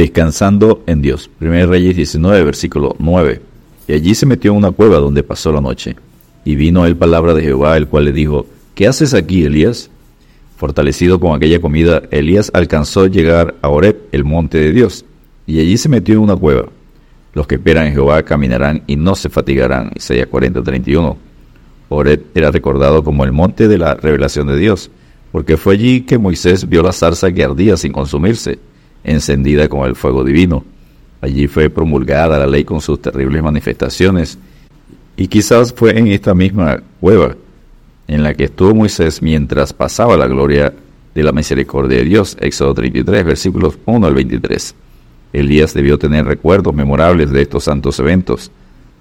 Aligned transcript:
descansando 0.00 0.82
en 0.86 1.02
Dios. 1.02 1.30
1 1.42 1.66
Reyes 1.66 1.94
19, 1.94 2.42
versículo 2.42 2.96
9. 2.98 3.42
Y 3.86 3.92
allí 3.92 4.14
se 4.14 4.24
metió 4.24 4.52
en 4.52 4.56
una 4.56 4.70
cueva 4.70 4.96
donde 4.96 5.22
pasó 5.22 5.52
la 5.52 5.60
noche. 5.60 5.94
Y 6.42 6.54
vino 6.54 6.86
él 6.86 6.96
palabra 6.96 7.34
de 7.34 7.42
Jehová, 7.42 7.76
el 7.76 7.86
cual 7.86 8.06
le 8.06 8.12
dijo, 8.12 8.46
¿qué 8.74 8.88
haces 8.88 9.12
aquí, 9.12 9.44
Elías? 9.44 9.90
Fortalecido 10.56 11.20
con 11.20 11.36
aquella 11.36 11.60
comida, 11.60 12.02
Elías 12.10 12.50
alcanzó 12.54 13.08
llegar 13.08 13.56
a 13.60 13.68
Oreb, 13.68 13.96
el 14.12 14.24
monte 14.24 14.56
de 14.56 14.72
Dios, 14.72 15.04
y 15.46 15.60
allí 15.60 15.76
se 15.76 15.90
metió 15.90 16.14
en 16.14 16.20
una 16.20 16.36
cueva. 16.36 16.68
Los 17.34 17.46
que 17.46 17.56
esperan 17.56 17.88
en 17.88 17.92
Jehová 17.92 18.22
caminarán 18.22 18.82
y 18.86 18.96
no 18.96 19.14
se 19.14 19.28
fatigarán. 19.28 19.90
Isaías 19.94 20.28
40, 20.28 20.62
31. 20.62 21.16
Oreb 21.90 22.24
era 22.34 22.50
recordado 22.50 23.04
como 23.04 23.24
el 23.24 23.32
monte 23.32 23.68
de 23.68 23.76
la 23.76 23.94
revelación 23.94 24.46
de 24.46 24.56
Dios, 24.56 24.90
porque 25.30 25.58
fue 25.58 25.74
allí 25.74 26.00
que 26.02 26.16
Moisés 26.16 26.66
vio 26.66 26.82
la 26.82 26.92
zarza 26.92 27.30
que 27.32 27.44
ardía 27.44 27.76
sin 27.76 27.92
consumirse, 27.92 28.58
encendida 29.04 29.68
con 29.68 29.88
el 29.88 29.96
fuego 29.96 30.24
divino. 30.24 30.64
Allí 31.20 31.46
fue 31.46 31.70
promulgada 31.70 32.38
la 32.38 32.46
ley 32.46 32.64
con 32.64 32.80
sus 32.80 33.00
terribles 33.00 33.42
manifestaciones, 33.42 34.38
y 35.16 35.28
quizás 35.28 35.72
fue 35.72 35.98
en 35.98 36.06
esta 36.06 36.34
misma 36.34 36.82
cueva 37.00 37.36
en 38.08 38.22
la 38.22 38.34
que 38.34 38.44
estuvo 38.44 38.74
Moisés 38.74 39.22
mientras 39.22 39.72
pasaba 39.72 40.16
la 40.16 40.26
gloria 40.26 40.72
de 41.14 41.22
la 41.22 41.30
misericordia 41.30 41.98
de 41.98 42.04
Dios. 42.04 42.36
Éxodo 42.40 42.74
33, 42.74 43.24
versículos 43.24 43.78
1 43.84 44.06
al 44.06 44.14
23. 44.14 44.74
Elías 45.32 45.74
debió 45.74 45.98
tener 45.98 46.24
recuerdos 46.24 46.74
memorables 46.74 47.30
de 47.30 47.42
estos 47.42 47.64
santos 47.64 48.00
eventos. 48.00 48.50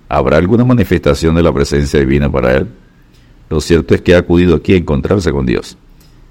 ¿Habrá 0.09 0.37
alguna 0.37 0.63
manifestación 0.63 1.35
de 1.35 1.43
la 1.43 1.53
presencia 1.53 1.99
divina 1.99 2.31
para 2.31 2.57
él? 2.57 2.67
Lo 3.49 3.61
cierto 3.61 3.95
es 3.95 4.01
que 4.01 4.13
ha 4.13 4.19
acudido 4.19 4.55
aquí 4.55 4.73
a 4.73 4.77
encontrarse 4.77 5.31
con 5.31 5.45
Dios. 5.45 5.77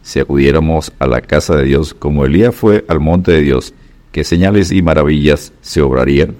Si 0.03 0.21
acudiéramos 0.21 0.93
a 0.99 1.07
la 1.07 1.21
casa 1.21 1.57
de 1.57 1.65
Dios 1.65 1.95
como 1.95 2.25
Elías 2.25 2.55
fue 2.55 2.85
al 2.89 3.01
monte 3.01 3.33
de 3.33 3.43
Dios, 3.43 3.75
¿qué 4.13 4.25
señales 4.25 4.73
y 4.73 4.83
maravillas 4.83 5.53
se 5.61 5.81
obrarían? 5.83 6.35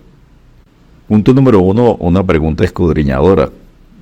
Punto 1.07 1.33
número 1.33 1.61
uno, 1.61 1.97
una 1.97 2.25
pregunta 2.25 2.65
escudriñadora. 2.65 3.51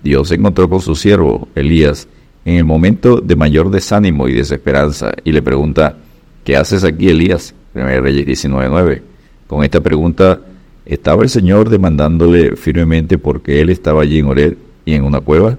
Dios 0.03 0.29
se 0.29 0.35
encontró 0.37 0.69
con 0.69 0.81
su 0.81 0.95
siervo, 0.95 1.49
Elías, 1.55 2.09
en 2.45 2.57
el 2.57 2.65
momento 2.65 3.21
de 3.21 3.37
mayor 3.37 3.71
desánimo 3.71 4.29
y 4.29 4.35
desesperanza 4.35 5.13
y 5.25 5.33
le 5.33 5.43
pregunta, 5.43 5.97
¿qué 6.45 6.57
haces 6.57 6.85
aquí, 6.85 7.09
Elías? 7.09 7.55
1 7.75 8.01
Reyes 8.01 8.45
19.9. 8.45 9.03
Con 9.47 9.65
esta 9.65 9.81
pregunta, 9.81 10.41
¿estaba 10.85 11.23
el 11.23 11.29
Señor 11.29 11.71
demandándole 11.71 12.57
firmemente 12.57 13.19
porque 13.19 13.61
él 13.61 13.71
estaba 13.71 14.03
allí 14.03 14.19
en 14.19 14.27
Ored 14.27 14.55
y 14.85 14.95
en 14.95 15.05
una 15.05 15.21
cueva? 15.21 15.59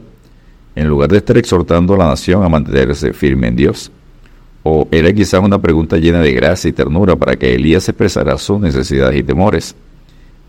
En 0.77 0.87
lugar 0.87 1.09
de 1.09 1.17
estar 1.17 1.35
exhortando 1.39 1.95
a 1.95 1.97
la 1.97 2.07
nación 2.09 2.43
a 2.43 2.49
mantenerse 2.49 3.11
firme 3.11 3.47
en 3.47 3.55
Dios. 3.55 3.91
¿O 4.61 4.87
era 4.91 5.11
quizás 5.11 5.41
una 5.41 5.59
pregunta 5.59 5.97
llena 5.97 6.19
de 6.19 6.31
gracia 6.33 6.69
y 6.69 6.71
ternura 6.71 7.15
para 7.15 7.35
que 7.35 7.55
Elías 7.55 7.89
expresara 7.89 8.37
sus 8.37 8.59
necesidades 8.59 9.19
y 9.19 9.23
temores? 9.23 9.75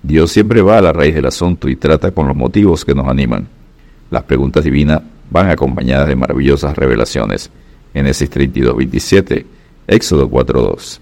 Dios 0.03 0.31
siempre 0.31 0.61
va 0.61 0.77
a 0.77 0.83
la 0.83 0.93
raíz 0.93 1.15
del 1.15 1.25
asunto 1.25 1.67
y 1.67 1.77
trata 1.77 2.11
con 2.11 2.29
los 2.29 2.37
motivos 2.37 2.85
que 2.85 2.95
nos 2.95 3.09
animan. 3.09 3.49
Las 4.11 4.25
preguntas 4.25 4.65
divinas 4.65 5.01
van 5.31 5.49
acompañadas 5.49 6.09
de 6.09 6.17
maravillosas 6.17 6.77
revelaciones. 6.77 7.51
Génesis 7.95 8.29
32, 8.29 8.77
27, 8.77 9.47
Éxodo 9.87 10.29
4.2. 10.29 11.01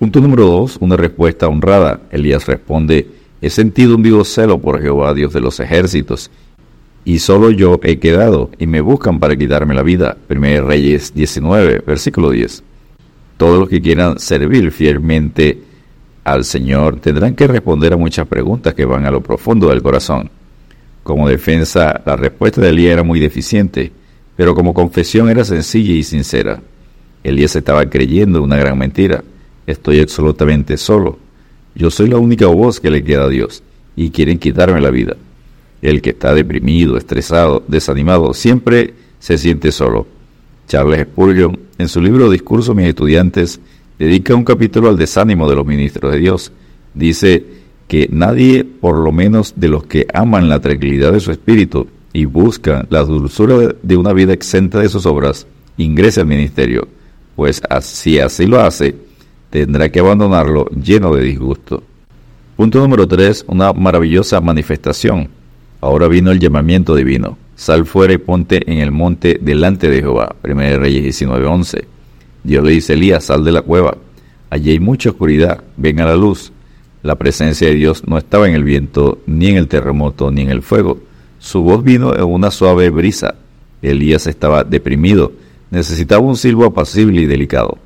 Punto 0.00 0.20
número 0.20 0.46
2. 0.46 0.78
Una 0.80 0.96
respuesta 0.96 1.46
honrada. 1.46 2.00
Elías 2.10 2.44
responde, 2.46 3.06
he 3.40 3.50
sentido 3.50 3.94
un 3.94 4.02
vivo 4.02 4.24
celo 4.24 4.58
por 4.58 4.82
Jehová, 4.82 5.14
Dios 5.14 5.32
de 5.32 5.40
los 5.40 5.60
ejércitos, 5.60 6.28
y 7.04 7.18
solo 7.18 7.50
yo 7.50 7.80
he 7.82 7.98
quedado, 7.98 8.50
y 8.58 8.66
me 8.66 8.80
buscan 8.80 9.18
para 9.18 9.36
quitarme 9.36 9.74
la 9.74 9.82
vida. 9.82 10.16
1 10.28 10.62
Reyes 10.62 11.12
19, 11.14 11.82
versículo 11.86 12.30
10. 12.30 12.62
Todos 13.36 13.58
los 13.58 13.68
que 13.68 13.82
quieran 13.82 14.18
servir 14.18 14.70
fielmente 14.70 15.58
al 16.24 16.44
Señor 16.44 17.00
tendrán 17.00 17.34
que 17.34 17.48
responder 17.48 17.92
a 17.92 17.96
muchas 17.96 18.28
preguntas 18.28 18.74
que 18.74 18.84
van 18.84 19.04
a 19.04 19.10
lo 19.10 19.20
profundo 19.20 19.68
del 19.68 19.82
corazón. 19.82 20.30
Como 21.02 21.28
defensa, 21.28 22.00
la 22.06 22.14
respuesta 22.14 22.60
de 22.60 22.68
Elías 22.68 22.92
era 22.92 23.02
muy 23.02 23.18
deficiente, 23.18 23.90
pero 24.36 24.54
como 24.54 24.72
confesión 24.72 25.28
era 25.28 25.44
sencilla 25.44 25.94
y 25.94 26.04
sincera. 26.04 26.62
Elías 27.24 27.56
estaba 27.56 27.88
creyendo 27.90 28.42
una 28.42 28.56
gran 28.56 28.78
mentira. 28.78 29.24
Estoy 29.66 30.00
absolutamente 30.00 30.76
solo. 30.76 31.18
Yo 31.74 31.90
soy 31.90 32.08
la 32.08 32.18
única 32.18 32.46
voz 32.46 32.78
que 32.78 32.90
le 32.90 33.02
queda 33.02 33.24
a 33.24 33.28
Dios 33.28 33.62
y 33.96 34.10
quieren 34.10 34.38
quitarme 34.38 34.80
la 34.80 34.90
vida. 34.90 35.16
El 35.82 36.00
que 36.00 36.10
está 36.10 36.32
deprimido, 36.32 36.96
estresado, 36.96 37.62
desanimado, 37.68 38.32
siempre 38.32 38.94
se 39.18 39.36
siente 39.36 39.72
solo. 39.72 40.06
Charles 40.68 41.02
Spurgeon, 41.02 41.58
en 41.76 41.88
su 41.88 42.00
libro 42.00 42.30
Discurso 42.30 42.72
a 42.72 42.74
mis 42.74 42.86
estudiantes, 42.86 43.60
dedica 43.98 44.34
un 44.34 44.44
capítulo 44.44 44.88
al 44.88 44.96
desánimo 44.96 45.48
de 45.50 45.56
los 45.56 45.66
ministros 45.66 46.12
de 46.12 46.18
Dios. 46.18 46.52
Dice 46.94 47.44
que 47.88 48.08
nadie, 48.10 48.64
por 48.64 48.96
lo 48.96 49.12
menos 49.12 49.54
de 49.56 49.68
los 49.68 49.84
que 49.84 50.06
aman 50.14 50.48
la 50.48 50.60
tranquilidad 50.60 51.12
de 51.12 51.20
su 51.20 51.30
espíritu 51.30 51.88
y 52.12 52.24
buscan 52.24 52.86
la 52.90 53.02
dulzura 53.02 53.74
de 53.82 53.96
una 53.96 54.12
vida 54.12 54.32
exenta 54.32 54.78
de 54.78 54.88
sus 54.88 55.04
obras, 55.04 55.46
ingrese 55.76 56.20
al 56.20 56.26
ministerio, 56.26 56.88
pues 57.36 57.60
si 57.80 58.18
así 58.18 58.46
lo 58.46 58.60
hace, 58.60 58.94
tendrá 59.50 59.90
que 59.90 60.00
abandonarlo 60.00 60.66
lleno 60.70 61.14
de 61.14 61.22
disgusto. 61.22 61.82
Punto 62.56 62.78
número 62.78 63.06
3. 63.08 63.46
Una 63.48 63.72
maravillosa 63.72 64.40
manifestación. 64.40 65.28
Ahora 65.82 66.06
vino 66.06 66.30
el 66.30 66.38
llamamiento 66.38 66.94
divino. 66.94 67.36
Sal 67.56 67.86
fuera 67.86 68.12
y 68.12 68.18
ponte 68.18 68.70
en 68.70 68.78
el 68.78 68.92
monte 68.92 69.38
delante 69.42 69.90
de 69.90 70.00
Jehová. 70.00 70.36
1 70.44 70.78
Reyes 70.78 71.02
19:11. 71.02 71.84
Dios 72.44 72.64
le 72.64 72.70
dice 72.70 72.92
a 72.92 72.96
Elías, 72.96 73.24
sal 73.24 73.44
de 73.44 73.50
la 73.50 73.62
cueva. 73.62 73.96
Allí 74.48 74.70
hay 74.70 74.78
mucha 74.78 75.10
oscuridad, 75.10 75.64
ven 75.76 75.98
a 75.98 76.06
la 76.06 76.14
luz. 76.14 76.52
La 77.02 77.16
presencia 77.16 77.66
de 77.66 77.74
Dios 77.74 78.06
no 78.06 78.16
estaba 78.16 78.48
en 78.48 78.54
el 78.54 78.62
viento, 78.62 79.18
ni 79.26 79.48
en 79.48 79.56
el 79.56 79.66
terremoto, 79.66 80.30
ni 80.30 80.42
en 80.42 80.50
el 80.50 80.62
fuego. 80.62 81.00
Su 81.40 81.62
voz 81.62 81.82
vino 81.82 82.14
en 82.14 82.22
una 82.22 82.52
suave 82.52 82.88
brisa. 82.90 83.34
Elías 83.82 84.28
estaba 84.28 84.62
deprimido, 84.62 85.32
necesitaba 85.72 86.22
un 86.22 86.36
silbo 86.36 86.64
apacible 86.64 87.22
y 87.22 87.26
delicado 87.26 87.78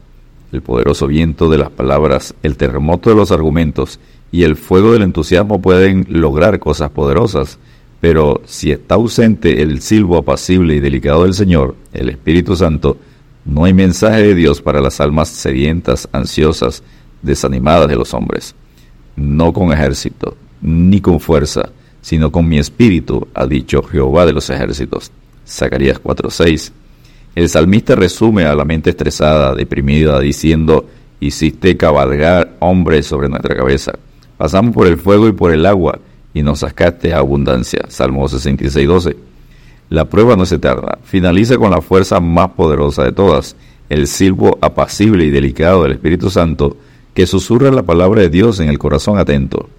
el 0.53 0.63
poderoso 0.63 1.07
viento 1.07 1.49
de 1.49 1.59
las 1.59 1.71
palabras, 1.71 2.34
el 2.43 2.57
terremoto 2.57 3.11
de 3.11 3.17
los 3.17 3.31
argumentos 3.31 3.99
y 4.33 4.45
el 4.45 4.57
fuego 4.57 4.93
del 4.93 5.03
entusiasmo 5.03 5.61
pueden 5.61 6.07
lograr 6.09 6.59
cosas 6.59 6.91
poderosas, 6.91 7.59
pero 8.01 8.43
si 8.45 8.71
está 8.71 8.97
ausente 8.97 9.62
el 9.62 9.81
silbo 9.81 10.19
apacible 10.19 10.75
y 10.75 10.81
delicado 10.81 11.25
del 11.25 11.34
Señor, 11.34 11.77
el 11.93 12.11
Espíritu 12.11 12.57
Santo, 12.57 12.99
no 13.45 13.65
hay 13.65 13.73
mensaje 13.73 14.23
de 14.23 14.34
Dios 14.34 14.61
para 14.61 14.81
las 14.81 15.01
almas 15.01 15.29
sedientas, 15.29 16.09
ansiosas, 16.12 16.83
desanimadas 17.23 17.89
de 17.89 17.97
los 17.97 18.12
hombres. 18.12 18.55
No 19.15 19.53
con 19.53 19.73
ejército, 19.73 20.37
ni 20.61 21.01
con 21.01 21.21
fuerza, 21.21 21.71
sino 22.03 22.31
con 22.31 22.49
mi 22.49 22.59
espíritu, 22.59 23.27
ha 23.34 23.47
dicho 23.47 23.83
Jehová 23.83 24.27
de 24.27 24.33
los 24.33 24.51
ejércitos. 24.51 25.11
Zacarías 25.47 26.01
4:6. 26.01 26.73
El 27.34 27.49
salmista 27.49 27.95
resume 27.95 28.45
a 28.45 28.55
la 28.55 28.65
mente 28.65 28.91
estresada, 28.91 29.55
deprimida, 29.55 30.19
diciendo, 30.21 30.87
hiciste 31.21 31.77
cabalgar 31.77 32.57
hombres 32.61 33.07
sobre 33.07 33.28
nuestra 33.28 33.55
cabeza. 33.55 33.93
Pasamos 34.37 34.75
por 34.75 34.87
el 34.87 34.99
fuego 34.99 35.28
y 35.28 35.33
por 35.33 35.53
el 35.53 35.67
agua, 35.67 35.99
y 36.36 36.42
nos 36.42 36.58
sacaste 36.58 37.14
a 37.14 37.20
abundancia. 37.20 37.86
Salmo 37.88 38.28
66, 38.28 38.86
12. 38.86 39.16
La 39.88 40.04
prueba 40.04 40.36
no 40.36 40.44
se 40.44 40.58
tarda. 40.58 40.98
Finaliza 41.02 41.56
con 41.56 41.70
la 41.70 41.80
fuerza 41.80 42.20
más 42.20 42.50
poderosa 42.50 43.04
de 43.04 43.12
todas, 43.12 43.56
el 43.88 44.06
silbo 44.06 44.58
apacible 44.60 45.24
y 45.24 45.30
delicado 45.30 45.82
del 45.82 45.92
Espíritu 45.92 46.28
Santo, 46.28 46.76
que 47.14 47.26
susurra 47.26 47.70
la 47.70 47.84
palabra 47.84 48.20
de 48.20 48.28
Dios 48.28 48.60
en 48.60 48.69
el 48.69 48.78
corazón 48.78 49.19
atento. 49.19 49.70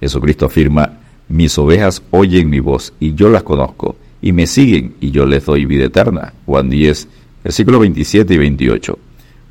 Jesucristo 0.00 0.46
afirma, 0.46 1.00
mis 1.28 1.58
ovejas 1.58 2.02
oyen 2.10 2.48
mi 2.48 2.60
voz, 2.60 2.94
y 2.98 3.12
yo 3.12 3.28
las 3.28 3.42
conozco 3.42 3.96
y 4.22 4.32
me 4.32 4.46
siguen 4.46 4.94
y 5.02 5.10
yo 5.10 5.26
les 5.26 5.44
doy 5.44 5.66
vida 5.66 5.84
eterna. 5.84 6.32
Juan 6.46 6.70
10, 6.70 7.08
versículos 7.44 7.80
27 7.82 8.32
y 8.32 8.38
28. 8.38 8.98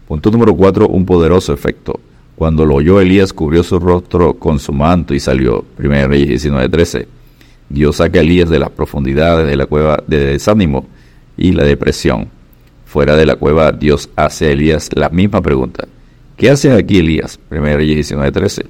Punto 0.07 0.31
número 0.31 0.55
4, 0.55 0.87
un 0.87 1.05
poderoso 1.05 1.53
efecto. 1.53 1.99
Cuando 2.35 2.65
lo 2.65 2.75
oyó 2.75 2.99
Elías 2.99 3.31
cubrió 3.31 3.63
su 3.63 3.79
rostro 3.79 4.33
con 4.33 4.59
su 4.59 4.73
manto 4.73 5.13
y 5.13 5.19
salió. 5.19 5.65
1 5.79 6.07
Reyes 6.07 6.27
19, 6.27 6.69
13. 6.69 7.07
Dios 7.69 7.95
saca 7.95 8.19
a 8.19 8.21
Elías 8.21 8.49
de 8.49 8.59
las 8.59 8.69
profundidades 8.69 9.47
de 9.47 9.55
la 9.55 9.65
cueva 9.65 10.03
de 10.05 10.19
desánimo 10.19 10.85
y 11.37 11.53
la 11.53 11.63
depresión. 11.63 12.29
Fuera 12.85 13.15
de 13.15 13.25
la 13.25 13.35
cueva, 13.35 13.71
Dios 13.71 14.09
hace 14.15 14.47
a 14.47 14.51
Elías 14.51 14.89
la 14.93 15.09
misma 15.09 15.41
pregunta. 15.41 15.87
¿Qué 16.37 16.49
haces 16.49 16.73
aquí, 16.73 16.99
Elías? 16.99 17.39
1 17.49 17.61
Reyes 17.61 17.95
19, 17.95 18.31
13. 18.31 18.65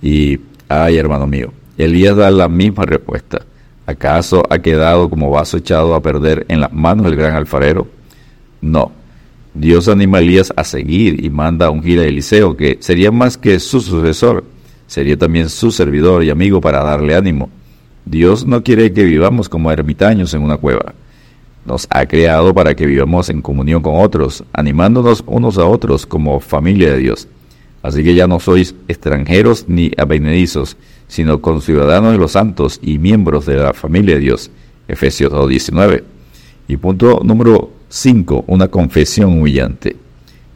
Y, 0.00 0.40
ay, 0.68 0.96
hermano 0.96 1.26
mío, 1.26 1.52
Elías 1.76 2.16
da 2.16 2.30
la 2.30 2.48
misma 2.48 2.84
respuesta. 2.84 3.42
¿Acaso 3.84 4.44
ha 4.48 4.58
quedado 4.60 5.10
como 5.10 5.30
vaso 5.30 5.56
echado 5.56 5.94
a 5.94 6.02
perder 6.02 6.46
en 6.48 6.60
las 6.60 6.72
manos 6.72 7.06
del 7.06 7.16
gran 7.16 7.34
alfarero? 7.34 7.88
No. 8.60 8.92
Dios 9.54 9.88
anima 9.88 10.18
a 10.18 10.20
Elías 10.20 10.52
a 10.56 10.64
seguir 10.64 11.24
y 11.24 11.28
manda 11.28 11.66
a 11.66 11.70
ungir 11.70 12.00
a 12.00 12.04
Eliseo, 12.04 12.56
que 12.56 12.78
sería 12.80 13.10
más 13.10 13.36
que 13.36 13.60
su 13.60 13.80
sucesor, 13.80 14.44
sería 14.86 15.16
también 15.18 15.48
su 15.48 15.70
servidor 15.70 16.24
y 16.24 16.30
amigo 16.30 16.60
para 16.60 16.82
darle 16.82 17.14
ánimo. 17.14 17.50
Dios 18.04 18.46
no 18.46 18.62
quiere 18.62 18.92
que 18.92 19.04
vivamos 19.04 19.48
como 19.48 19.70
ermitaños 19.70 20.34
en 20.34 20.42
una 20.42 20.56
cueva. 20.56 20.94
Nos 21.64 21.86
ha 21.90 22.06
creado 22.06 22.52
para 22.52 22.74
que 22.74 22.86
vivamos 22.86 23.28
en 23.28 23.42
comunión 23.42 23.82
con 23.82 24.00
otros, 24.00 24.42
animándonos 24.52 25.22
unos 25.26 25.58
a 25.58 25.66
otros 25.66 26.06
como 26.06 26.40
familia 26.40 26.92
de 26.92 26.98
Dios. 26.98 27.28
Así 27.82 28.02
que 28.02 28.14
ya 28.14 28.26
no 28.26 28.40
sois 28.40 28.74
extranjeros 28.88 29.66
ni 29.68 29.90
avenedizos, 29.96 30.76
sino 31.08 31.42
conciudadanos 31.42 32.12
de 32.12 32.18
los 32.18 32.32
santos 32.32 32.80
y 32.82 32.98
miembros 32.98 33.44
de 33.46 33.56
la 33.56 33.72
familia 33.74 34.14
de 34.14 34.20
Dios. 34.20 34.50
Efesios 34.88 35.32
2.19. 35.32 36.02
Y 36.68 36.76
punto 36.76 37.20
número 37.22 37.71
5, 37.92 38.46
una 38.46 38.68
confesión 38.68 39.38
humillante. 39.38 39.94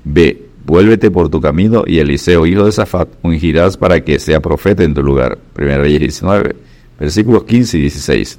B. 0.05 0.43
Vuélvete 0.65 1.11
por 1.11 1.29
tu 1.29 1.39
camino 1.39 1.85
y 1.87 1.99
Eliseo, 1.99 2.47
hijo 2.47 2.65
de 2.65 2.73
Safat, 2.73 3.11
ungirás 3.23 3.77
para 3.77 4.03
que 4.03 4.19
sea 4.19 4.41
profeta 4.41 4.83
en 4.85 4.95
tu 4.95 5.03
lugar. 5.03 5.39
1 5.55 5.79
Reyes 5.79 6.01
19, 6.01 6.57
versículos 6.99 7.45
15 7.45 7.77
y 7.77 7.81
16. 7.83 8.39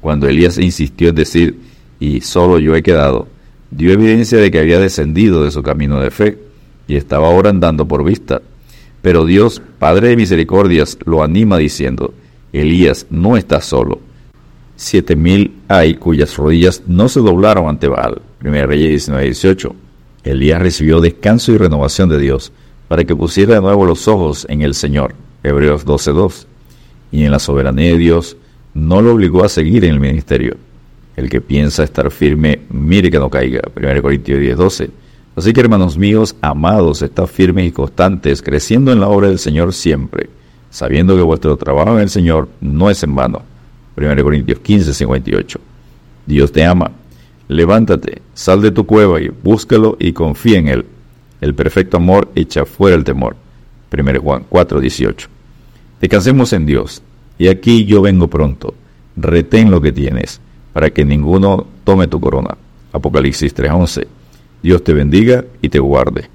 Cuando 0.00 0.26
Elías 0.26 0.56
insistió 0.56 1.10
en 1.10 1.16
decir, 1.16 1.58
y 2.00 2.22
solo 2.22 2.58
yo 2.58 2.74
he 2.74 2.82
quedado, 2.82 3.28
dio 3.70 3.92
evidencia 3.92 4.38
de 4.38 4.50
que 4.50 4.60
había 4.60 4.80
descendido 4.80 5.44
de 5.44 5.50
su 5.50 5.62
camino 5.62 6.00
de 6.00 6.10
fe 6.10 6.38
y 6.86 6.96
estaba 6.96 7.28
ahora 7.28 7.50
andando 7.50 7.86
por 7.86 8.02
vista. 8.02 8.40
Pero 9.02 9.26
Dios, 9.26 9.60
Padre 9.78 10.08
de 10.08 10.16
misericordias, 10.16 10.96
lo 11.04 11.22
anima 11.22 11.58
diciendo, 11.58 12.14
Elías, 12.54 13.06
no 13.10 13.36
estás 13.36 13.66
solo. 13.66 14.00
Siete 14.80 15.16
mil 15.16 15.56
hay 15.66 15.96
cuyas 15.96 16.36
rodillas 16.36 16.84
no 16.86 17.08
se 17.08 17.18
doblaron 17.18 17.68
ante 17.68 17.88
Baal. 17.88 18.22
1 18.44 18.66
Reyes 18.68 18.90
19, 18.90 19.24
18. 19.24 19.74
Elías 20.22 20.62
recibió 20.62 21.00
descanso 21.00 21.50
y 21.50 21.58
renovación 21.58 22.08
de 22.08 22.20
Dios 22.20 22.52
para 22.86 23.02
que 23.02 23.16
pusiera 23.16 23.56
de 23.56 23.60
nuevo 23.60 23.84
los 23.84 24.06
ojos 24.06 24.46
en 24.48 24.62
el 24.62 24.74
Señor. 24.74 25.16
Hebreos 25.42 25.84
12.2. 25.84 26.46
Y 27.10 27.24
en 27.24 27.32
la 27.32 27.40
soberanía 27.40 27.90
de 27.90 27.98
Dios 27.98 28.36
no 28.72 29.02
lo 29.02 29.14
obligó 29.14 29.44
a 29.44 29.48
seguir 29.48 29.84
en 29.84 29.94
el 29.94 30.00
ministerio. 30.00 30.56
El 31.16 31.28
que 31.28 31.40
piensa 31.40 31.82
estar 31.82 32.08
firme, 32.12 32.60
mire 32.70 33.10
que 33.10 33.18
no 33.18 33.28
caiga. 33.28 33.62
1 33.74 34.00
Corintios 34.00 34.38
10.12. 34.38 34.90
Así 35.34 35.52
que 35.52 35.60
hermanos 35.60 35.98
míos, 35.98 36.36
amados, 36.40 37.02
estad 37.02 37.26
firmes 37.26 37.66
y 37.66 37.72
constantes, 37.72 38.42
creciendo 38.42 38.92
en 38.92 39.00
la 39.00 39.08
obra 39.08 39.26
del 39.26 39.40
Señor 39.40 39.72
siempre, 39.72 40.30
sabiendo 40.70 41.16
que 41.16 41.22
vuestro 41.22 41.56
trabajo 41.56 41.94
en 41.94 42.02
el 42.02 42.10
Señor 42.10 42.48
no 42.60 42.90
es 42.90 43.02
en 43.02 43.16
vano. 43.16 43.57
1 43.98 44.22
Corintios 44.22 44.60
15, 44.60 44.94
58. 44.94 45.60
Dios 46.26 46.52
te 46.52 46.64
ama. 46.64 46.92
Levántate, 47.48 48.22
sal 48.34 48.62
de 48.62 48.70
tu 48.70 48.86
cueva 48.86 49.20
y 49.20 49.28
búscalo 49.28 49.96
y 49.98 50.12
confía 50.12 50.58
en 50.58 50.68
Él. 50.68 50.86
El 51.40 51.54
perfecto 51.54 51.96
amor 51.96 52.30
echa 52.34 52.64
fuera 52.64 52.96
el 52.96 53.04
temor. 53.04 53.36
1 53.92 54.20
Juan 54.20 54.44
4, 54.48 54.80
18. 54.80 55.28
Descansemos 56.00 56.52
en 56.52 56.66
Dios. 56.66 57.02
Y 57.38 57.48
aquí 57.48 57.84
yo 57.84 58.02
vengo 58.02 58.28
pronto. 58.28 58.74
Retén 59.16 59.70
lo 59.70 59.80
que 59.80 59.92
tienes, 59.92 60.40
para 60.72 60.90
que 60.90 61.04
ninguno 61.04 61.66
tome 61.84 62.06
tu 62.06 62.20
corona. 62.20 62.56
Apocalipsis 62.92 63.54
3, 63.54 63.72
11. 63.72 64.08
Dios 64.62 64.84
te 64.84 64.92
bendiga 64.92 65.44
y 65.62 65.68
te 65.68 65.78
guarde. 65.78 66.28